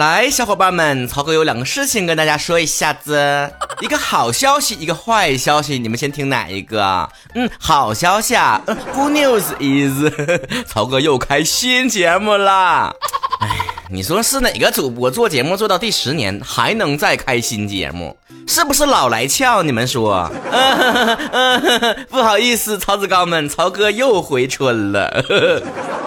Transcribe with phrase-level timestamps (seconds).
[0.00, 3.50] 来，小伙伴们，曹哥有两个事情跟大家说一下子，
[3.82, 7.06] 一个好消息，一个坏消息，你们先听哪一个？
[7.34, 10.10] 嗯，好消息啊嗯，Good news is，
[10.66, 12.90] 曹哥又开新节目啦。
[13.44, 13.58] 哎，
[13.90, 18.16] 你说是哪个主播做节目做到第十年还能再开新节目？
[18.48, 19.62] 是不是老来俏？
[19.62, 20.32] 你们说？
[20.50, 25.22] 嗯不好意思，曹子高们，曹哥又回春了。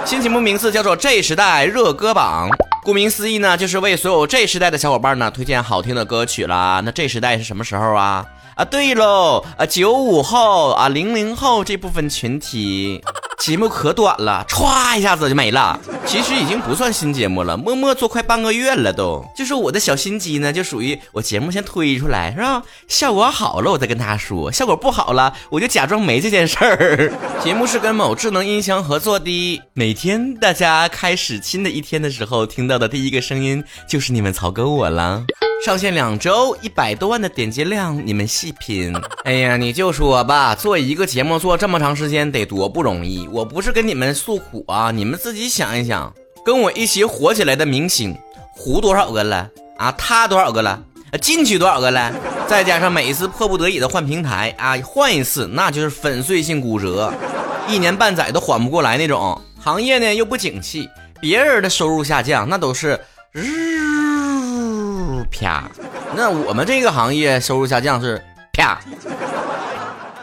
[0.03, 2.49] 新节目名字叫做《这时代热歌榜》。
[2.83, 6.81] 顾名思义呢，就是为所有这时代的小伙伴呢推荐好听的歌曲啦。
[6.83, 8.25] 那这时代是什么时候啊？
[8.55, 13.01] 啊，对喽，啊，九五后啊，零零后这部分群体。
[13.43, 15.77] 节目可短了，歘一下子就没了。
[16.05, 19.21] 其实已经不算新节目了，默默做快半个月了都。
[19.35, 22.63] 就是我的小心机呢，就属于我节目先推出来是吧？
[22.87, 27.11] 效果好了我再跟他说，效果不好了我就假装没这件事儿。
[27.43, 35.21] 节目是跟某智能音箱合作的，每天大家开始新的一天的时候听到的第一个声音就是你们曹哥我了。
[35.63, 38.93] 上线两周，一百多万的点击量，你们细品。
[39.23, 43.25] 哎呀，你就说吧，做一个节目做这么长时间得多不容易。
[43.31, 48.13] 我不是跟你们诉苦啊，你们自己想一想，跟我一起火起来的明星，
[48.51, 49.89] 胡多少个了啊？
[49.93, 50.84] 他多少个了？
[51.21, 52.11] 进去多少个了？
[52.45, 57.09] 再加上每一次迫不得已的换平台啊，换一次那就是粉碎性骨折，
[57.69, 59.41] 一年半载都缓不过来那种。
[59.61, 60.89] 行业呢又不景气，
[61.21, 62.99] 别人的收入下降，那都是
[63.31, 63.73] 日。
[65.44, 65.69] 啪，
[66.16, 68.80] 那我们这个行业收入下降是啪，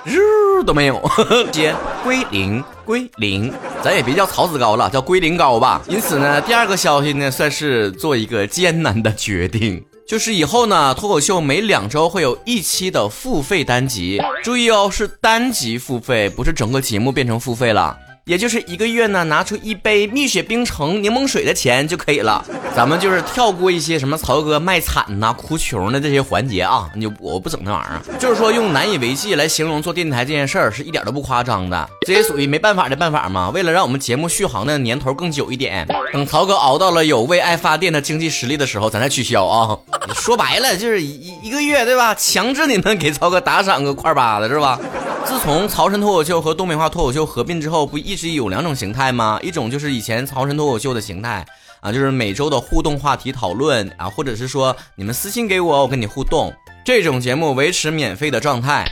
[0.03, 0.19] 日
[0.65, 0.99] 都没有，
[1.53, 5.83] 接归零归零，咱也别叫曹子高了，叫归零高吧。
[5.87, 17.95] 因此呢，第二个消息呢，算是做一个艰难的决定，就是以后呢，脱口秀每两周会有一期的付费单集，注意哦，是单集付费，不是整个节目变成付费了。
[18.31, 22.47] 也就是一个月呢，拿出一杯蜜雪冰城柠檬水的钱就可以了。
[22.77, 28.19] 咱们就是跳过一些什么曹哥卖惨呐、哭穷的这些环节啊，你就我不整那玩意儿。
[28.21, 31.91] 就是说用难以为继来形容做电台这件事儿，是一点都不夸张的。
[32.07, 33.51] 这也属于没办法的办法嘛。
[33.51, 39.77] 为了让我们节目续航的年头更久一点，等曹哥熬到了有为爱发电的经济实力的时候，咱再取消啊。
[40.15, 42.15] 说白了就是一一个月对吧？
[42.15, 44.79] 强制你们给曹哥打赏个块八的是吧？
[45.25, 49.39] 自从曹晨脱口秀和东北话脱口秀合并之后，不一直有两种形态吗？
[49.43, 51.47] 一种就是以前曹晨脱口秀的形态
[51.81, 56.53] 啊，就是每周的互动话题讨论啊，或者是说你们私信给我，我跟你互动，
[56.85, 58.87] 这种节目维持免费的状态。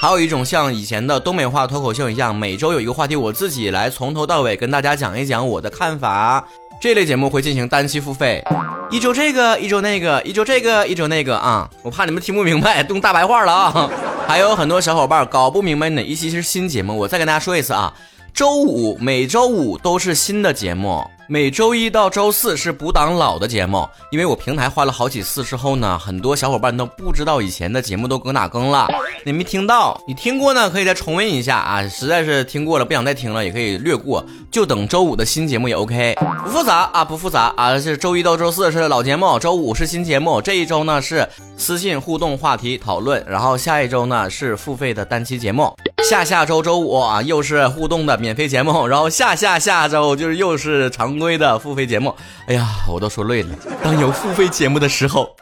[0.00, 6.44] 还有一种像以前的东北话脱口秀一样，每周有一个话题，我自己来从头到尾跟大家讲一讲我的看法。
[6.80, 8.44] 这类节目会进行单期付费，
[8.90, 11.70] 一周这个，一周那个，一周这个，一周那个啊！
[11.82, 13.90] 我怕你们听不明白，用大白话了啊！
[14.26, 17.94] 还有很多小伙伴搞不明白哪一期是新节目，我再跟大家说一次啊！
[18.32, 21.08] 周五每周五都是新的节目。
[21.26, 28.86] 每周一到周四是补档老的节目，因为我平台换了好几次之后呢，很多小伙伴都不知道以前的节目都搁哪更了，
[29.24, 36.14] 你没听到，你听过呢可以再重温一下啊，实在是听过了不想再听了也可以略过，就等周五的新节目也 OK，
[36.44, 37.54] 不复杂啊，不复杂。
[37.56, 45.72] 啊，是周一到周四是老节目，周五是新节目，这一周呢是私信互动话题讨论，然后下一周呢是付费的单期节目。
[46.02, 52.14] 下下周周五啊，又是互动的免费节目，然后下下下周就是又是常规的付费节目。
[52.46, 53.48] 哎呀，我都说累了。
[53.82, 55.34] 当有付费节目的时候，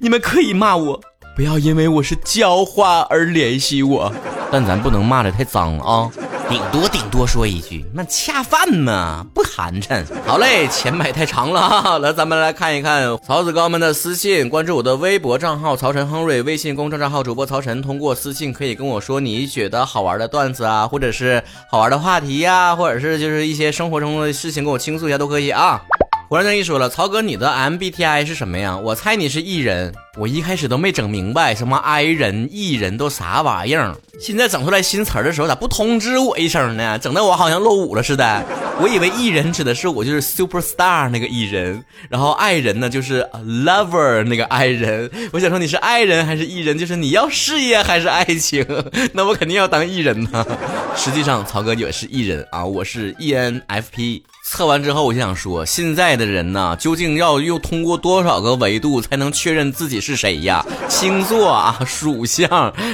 [0.00, 1.00] 你们可以骂我，
[1.36, 4.12] 不要因为我是教化而联系我，
[4.50, 6.10] 但咱不能骂的太脏啊。
[6.48, 10.02] 顶多顶多说一句，那恰饭嘛，不寒碜。
[10.26, 25.82] 好嘞，前排太长了哈， 来咱们来看一看曹子高们的私信，关注我的微博账号曹晨亨瑞，微信公众账号主播曹晨，通过私信可以跟我说你觉得好玩的段子啊，或者是好玩的话题呀，或者是就是一些生活中的事情跟我倾诉一下都可以啊。
[26.28, 28.76] 胡然正一说了，曹哥，你的 MBTI 是什么呀？
[28.76, 29.94] 我猜你是艺人。
[30.18, 33.96] 我一开始都没整明白，什么 I 人、艺人都啥玩意儿。
[34.20, 36.98] 现在整出来新词儿的时候，咋不通知我一声呢？
[36.98, 38.44] 整的我好像落伍了似的。
[38.78, 43.26] 我以为艺人指的是我就是 super star 那个艺人，然后爱人呢就是
[43.64, 45.10] lover 那个爱人。
[45.32, 46.76] 我想说你是爱人还是艺人？
[46.76, 48.66] 就是你要事业还是爱情？
[49.14, 50.46] 那我肯定要当艺人呢。
[50.94, 54.20] 实际上，曹哥也是艺人啊，我是 ENFP。
[54.50, 60.64] 测完之后，我就想说，现在的人呢，究竟要又通过多少个维度才能确认自己是谁呀？
[60.88, 62.48] 星座啊，属相，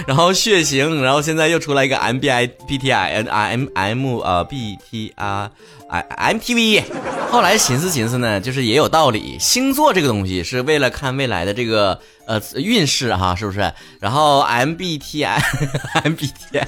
[0.06, 5.50] 然后血型，然后现在又出来一个 MBTI、M M 呃 B T R
[6.00, 6.82] M T V。
[7.30, 13.72] 后来寻思寻思呢，就是也有道理，星座这个东西是为了看未来的这个呃运势哈，是不是？
[13.98, 16.64] 然后 MBTI，MBTI，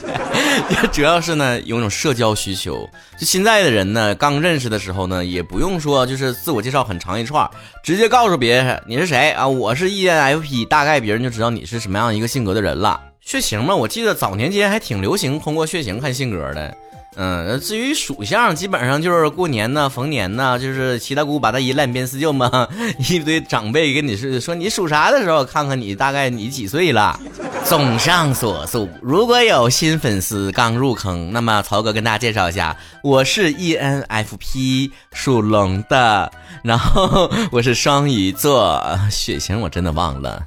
[0.92, 2.90] 主要是呢有种社交需求。
[3.16, 7.48] 就现在的人呢，刚认识的时候呢，也不用说就是自我介绍很长一串，
[7.84, 13.00] 直接告诉别人你是谁啊，我是 ENFP，大概别人就知道你是什么样一个性格的人了。
[13.20, 16.76] 血型嘛，我记得早年间还挺流行通过血型看性格的。
[17.16, 22.68] 嗯，至于属相，基本上就是过年呢、逢年呢，就是七大姑八大姨、烂鞭四舅嘛，
[23.08, 27.18] 一堆长辈跟你是说你属啥的时候，看看你大概你几岁了。
[27.66, 36.30] 综上所述，如果有新粉丝刚入坑，那么曹哥跟大家介绍一下，我是 ENFP 属龙的，
[36.62, 38.80] 然后我是双鱼座，
[39.10, 40.44] 血型我真的忘了。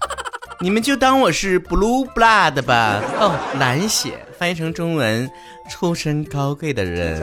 [0.61, 3.01] 你们就当我是 blue blood 吧。
[3.19, 5.29] 哦，蓝血，翻译成中文，
[5.69, 7.21] 出身高贵的人。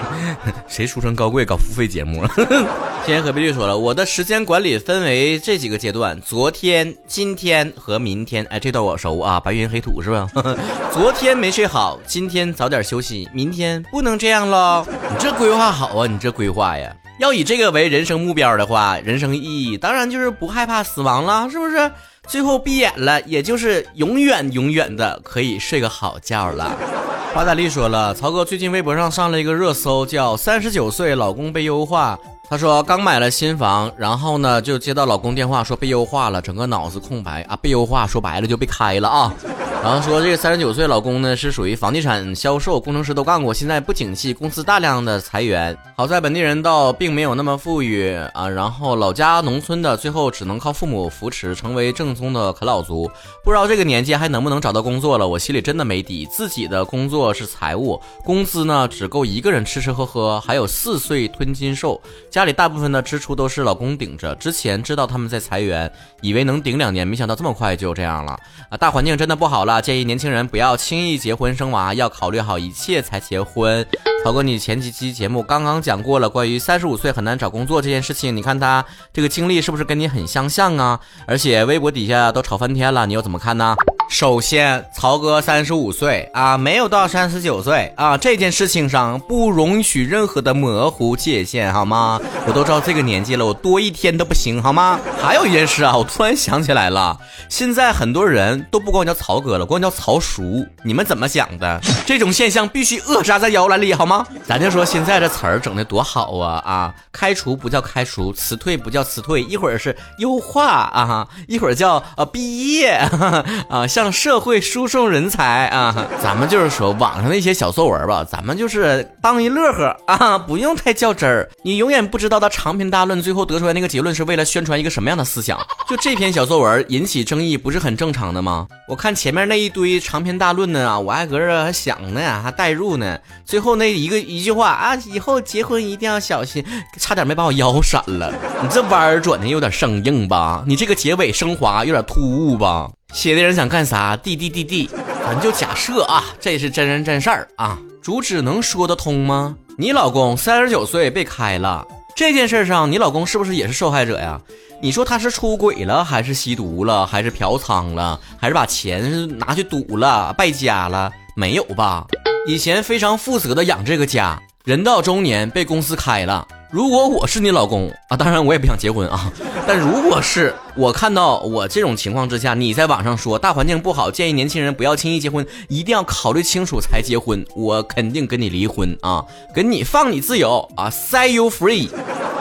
[0.66, 2.30] 谁出身高贵搞付费节目了？
[3.04, 8.46] 今天何必律说了，我的时间管理分为这几个阶段：昨天、今天和明天。
[8.46, 10.26] 哎，这段我熟啊，白云黑土是吧？
[10.90, 14.86] 昨天没睡好，今天早点休息，明天不能这样喽。
[14.88, 21.90] 你这规划好啊，你这规划呀，要以这个为人生目标的话，人生意义当然就是不害怕死亡了，是不是？
[22.28, 26.76] 最后闭眼了，也就是永远永远的可以睡个好觉了。
[27.34, 32.18] 华大丽说了，曹哥最近微博上上了一个热搜，叫“三十九岁老公被优化”。
[32.50, 37.56] 他说刚买了新房，然后呢就接到老公电话说被优化了，整个脑子空白啊！
[37.60, 39.34] 被优化说白了就被开了啊！
[39.80, 45.74] 然后说这个三十九岁老公呢是属于房地产销售工程师都干过，现在不景气，公司大量的裁员。
[45.96, 53.10] 好在本地人倒并没有那么富裕啊，然后老家农村的最后只能靠父母扶持，成为正宗的啃老族。
[53.42, 56.26] 不知道这个年纪还能不能找到工作了，我心里真的没底。
[56.26, 61.98] 自己的工作是财务，工资呢只够一个人吃吃喝喝，还有四岁吞金兽。
[62.30, 64.34] 家里大部分的支出都是老公顶着。
[64.34, 65.90] 之前知道他们在裁员，
[66.20, 68.36] 以为能顶两年，没想到这么快就这样了
[68.68, 68.76] 啊！
[68.76, 73.86] 大环境真的不好，建议年轻人不要轻易结婚生娃，要考虑好一切才结婚。
[74.24, 80.98] 曹哥，你前几期节目刚刚讲过了关于三十五岁很难找工作这件事情，你看他这个经历是不是跟你很相像啊？
[81.26, 83.76] 而且微博底下都吵翻天了，你又怎么看呢？
[84.08, 92.18] 首先，曹哥三十五岁啊，没有到三十九岁啊，这件事情上不容许任何的模糊界限，好吗？
[92.48, 94.98] 我都知道这个年纪了，我多一天都不行，好吗？
[95.22, 97.18] 还有一件事啊，我突然想起来了，
[97.50, 101.78] 现在很多人都不管我叫曹哥了，管我叫曹叔，你们怎么想的？
[102.06, 104.26] 这种现象必须扼杀在摇篮里，好吗？
[104.46, 106.94] 咱就说现在这词儿整的多好啊啊！
[107.12, 112.92] 开除不叫开除，辞退不叫辞退，一会儿是优化啊，一会儿叫呃毕业
[113.68, 113.86] 啊。
[113.98, 116.06] 向社会输送人才啊！
[116.22, 121.50] 咱们就是说网上那些小作文吧，咱们就是当一乐呵啊，不用太较真儿。
[121.64, 125.58] 你永远不知道他长篇大论最后得出来那个结论是为了宣传一个什么样的思想。
[125.88, 128.68] 就这篇小作文引起争议，不是很正常的吗？
[128.86, 133.18] 我看前面那一堆长篇大论呢，我还搁这还想呢，还代入呢。
[133.44, 136.64] 最后那一个一句话啊，以后结婚一定要小心，
[137.00, 138.32] 差点没把我腰闪了。
[138.62, 140.62] 你这弯转的有点生硬吧？
[140.68, 142.88] 你这个结尾升华有点突兀吧？
[143.14, 144.16] 写的人想干啥？
[144.16, 144.88] 滴滴滴滴，
[145.24, 149.56] 咱就假设啊，这是真人真事儿啊，主旨能说得通吗？
[149.78, 154.38] 你老公三十九岁被开了，这件事上，你老公是不是也是受害者呀？
[154.80, 161.10] 你说他是出轨了，还是吸毒了，还是嫖娼了，还是把钱拿去赌了，败家了？
[161.34, 162.06] 没有吧？
[162.46, 166.46] 以前非常负责的养这个家，人到中年被公司开了。
[166.70, 169.32] 如果我是你老公啊，当然我也不想结婚啊。
[169.66, 181.88] 但如果是我看到我这种情况之下，你在网上说大环境不好，建议年轻人不要轻易结婚，一定要考虑清楚才结婚，我肯定跟你离婚啊，跟你放你自由啊，set you free。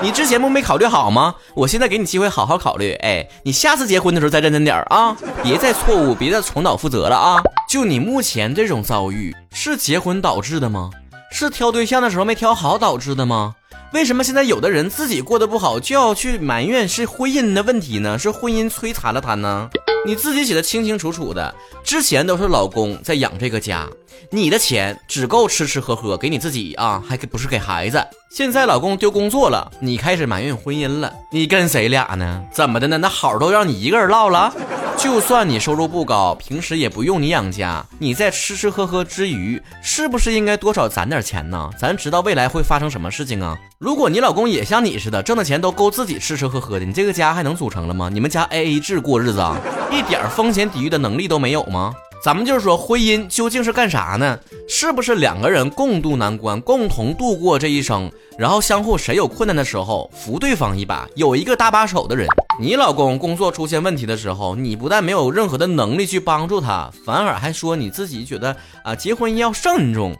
[0.01, 1.33] 你之前不没考虑好吗？
[1.55, 7.41] 我现在给你机会好好考虑，哎，你下次结婚的时候再认真点儿啊，别再错误，别再重蹈覆辙了啊。
[7.69, 10.91] 就你目前这种遭遇，是结婚导致的吗？
[11.31, 13.55] 是挑对象的时候没挑好导致的吗？
[13.93, 18.19] 为什么现在有的人自己过得不好，就要去埋怨是婚姻的问题呢？
[18.19, 19.69] 是婚姻摧残了他呢？
[20.05, 21.53] 你自己写的清清楚楚的，
[21.83, 23.87] 之前都是老公在养这个家，
[24.29, 28.05] 你的钱只够吃吃喝喝，给你自己啊，还给不是给孩子。
[28.29, 32.43] 现在老公丢工作了，你开始埋怨婚姻了，你跟谁俩呢？
[32.51, 32.97] 怎么的呢？
[32.97, 34.53] 那好都让你一个人落了？
[34.97, 41.69] 就算你收入不高，平时也不用你养家，你在吃吃喝喝之余，是不是应该多少攒点钱呢？
[41.77, 43.55] 咱知道未来会发生什么事情啊？
[43.77, 48.09] 如果你老公也像你似的，挣的钱都够自己吃吃喝喝的，你这个家还能组成了吗？
[48.11, 49.55] 你们家 A A 制过日子啊？
[49.91, 51.93] 一点风险抵御的能力都没有吗？
[52.23, 54.37] 咱们就是说，婚姻究竟是干啥呢？
[54.67, 62.27] 是不是两个人共度难关，共同度过这一生，然后相互谁有困难的时候扶对方一把，有一个搭把手的人。
[62.59, 70.13] 你老公工作出现问题的时候，你不但没有任何的能力去帮助他，反而还说你自己觉得啊，结婚要慎重。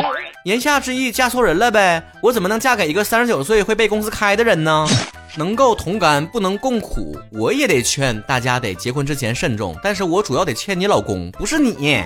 [0.48, 2.02] 言下之意，嫁错人了呗？
[2.22, 4.88] 我怎么能嫁给一个三十九岁会被公司开的人呢？
[5.36, 9.76] 能够同甘不能共苦，我也得劝大家得结婚之前慎重。
[9.84, 12.02] 但是我主要得劝你老公，不是你，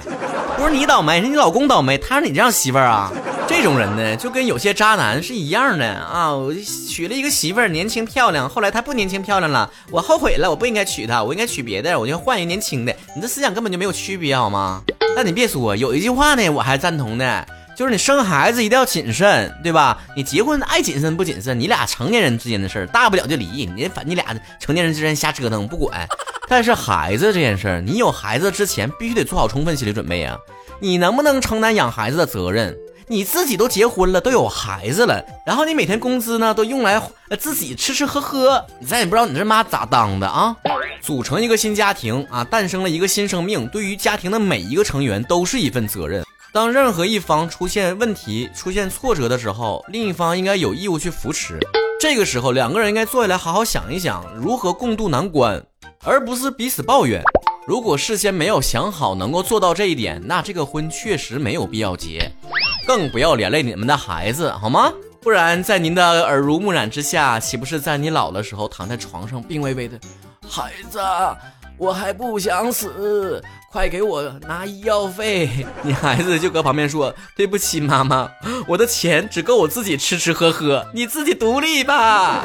[0.57, 1.99] 不是你倒霉，是你老公倒霉。
[1.99, 3.13] 他是你这样媳妇儿啊？
[3.47, 6.33] 这种人呢，就跟有些渣男是一样的啊！
[6.33, 6.51] 我
[6.89, 12.95] 娶了一个媳妇儿，年轻漂亮，后来她不年轻漂亮了，我后悔了，我不应该娶她，我应该娶别的，我就换一个年轻的。
[13.15, 14.81] 你这思想根本就没有区别好吗？
[15.15, 17.47] 但你别说，有一句话呢，我还赞同的。
[17.81, 19.97] 就是你生孩子一定要谨慎，对吧？
[20.15, 23.65] 你结婚爱谨慎不谨慎，你俩成年人之间的事儿，大不了就离。
[23.75, 24.23] 你反你俩
[24.59, 26.07] 成年人之间瞎折腾不管。
[26.47, 30.37] 但是孩子这件事儿，你有孩子之前必须得做好充分心理准备啊！
[30.79, 32.77] 你能不能承担养孩子的责任？
[33.07, 37.01] 你自己都结婚了，都有孩子了，然后你每天工资呢都用来
[37.39, 40.55] 自己吃吃喝喝，你咱也不知道你这妈咋当的啊！
[41.01, 46.23] 组成一个新家庭啊，诞生了一个新生命，对于家庭的每一个成员都是一份责任。
[46.53, 51.57] 当任何一方出现问题、出现挫折的时候，另一方应该有义务去扶持。
[51.97, 55.63] 这个时候，两个人应该坐下来好好想一想，如何共度难关，
[56.03, 57.23] 而不是彼此抱怨。
[57.65, 62.29] 如果事先没有想好能够做到这一点，那这个婚确实没有必要结，
[62.85, 64.91] 更不要连累你们的孩子，好吗？
[65.21, 69.97] 不然，在您的耳濡目染之下，岂不是在你老的时候躺在床上病危危的，
[70.49, 70.99] 孩子？
[71.81, 75.49] 我还不想死，快给我拿医药费！
[75.81, 78.29] 你孩子就搁旁边说：“对不起，妈妈，
[78.67, 82.43] 我的钱只够我自己吃吃喝喝，你自己独立吧。”